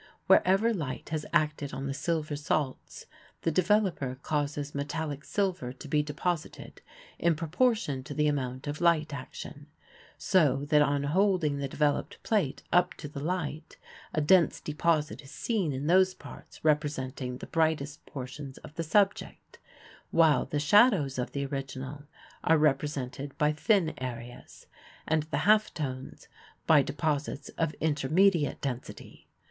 Wherever 0.25 0.73
light 0.73 1.09
has 1.09 1.27
acted 1.31 1.75
on 1.75 1.85
the 1.85 1.93
silver 1.93 2.35
salts 2.35 3.05
the 3.43 3.51
developer 3.51 4.17
causes 4.23 4.73
metallic 4.73 5.23
silver 5.23 5.71
to 5.73 5.87
be 5.87 6.01
deposited 6.01 6.81
in 7.19 7.35
proportion 7.35 8.03
to 8.05 8.15
the 8.15 8.25
amount 8.25 8.65
of 8.65 8.81
light 8.81 9.13
action, 9.13 9.67
so 10.17 10.65
that 10.69 10.81
on 10.81 11.03
holding 11.03 11.59
the 11.59 11.67
developed 11.67 12.17
plate 12.23 12.63
up 12.73 12.95
to 12.95 13.07
the 13.07 13.19
light 13.19 13.77
a 14.11 14.21
dense 14.21 14.59
deposit 14.59 15.21
is 15.21 15.29
seen 15.29 15.71
in 15.71 15.85
those 15.85 16.15
parts 16.15 16.65
representing 16.65 17.37
the 17.37 17.45
brightest 17.45 18.03
portions 18.07 18.57
of 18.63 18.73
the 18.73 18.83
subject, 18.83 19.59
while 20.09 20.45
the 20.47 20.59
shadows 20.59 21.19
of 21.19 21.31
the 21.31 21.45
original 21.45 22.05
are 22.43 22.57
represented 22.57 23.37
by 23.37 23.51
thin 23.51 23.93
areas, 23.99 24.65
and 25.07 25.21
the 25.29 25.37
half 25.45 25.71
tones 25.71 26.27
by 26.65 26.81
deposits 26.81 27.49
of 27.49 27.75
intermediate 27.75 28.59
density. 28.61 29.27